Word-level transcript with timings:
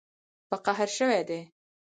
په 0.49 0.55
قهر 0.65 0.89
شوي 0.97 1.21
دي 1.29 1.41